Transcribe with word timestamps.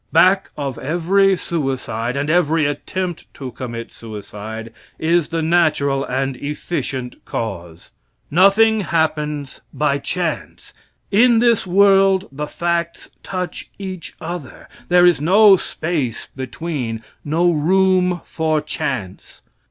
Back 0.11 0.49
of 0.57 0.79
every 0.79 1.35
suicide 1.35 2.17
and 2.17 2.27
every 2.27 2.65
attempt 2.65 3.31
to 3.35 3.51
commit 3.51 3.91
suicide 3.91 4.73
is 4.97 5.29
the 5.29 5.43
natural 5.43 6.03
and 6.03 6.35
efficient 6.37 7.23
cause. 7.23 7.91
Nothing 8.31 8.79
happens 8.81 9.61
by 9.71 9.99
chance. 9.99 10.73
In 11.11 11.37
this 11.37 11.67
world 11.67 12.27
the 12.31 12.47
facts 12.47 13.11
touch 13.21 13.69
each 13.77 14.15
other. 14.19 14.67
There 14.89 15.05
is 15.05 15.21
no 15.21 15.55
space 15.55 16.29
between 16.35 17.03
no 17.23 17.51
room 17.51 18.21
for 18.25 18.59
chance. 18.59 19.43